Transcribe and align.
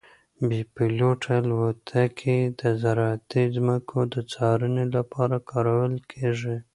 بې 0.47 0.59
پیلوټه 0.75 1.35
الوتکې 1.43 2.37
د 2.59 2.61
زراعتي 2.81 3.43
ځمکو 3.55 3.99
د 4.13 4.15
څارنې 4.31 4.85
لپاره 4.95 5.35
کارول 5.51 5.93
کیږي. 6.11 6.57